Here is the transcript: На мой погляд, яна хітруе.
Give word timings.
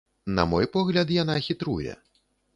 На 0.37 0.45
мой 0.53 0.65
погляд, 0.77 1.13
яна 1.17 1.37
хітруе. 1.51 1.91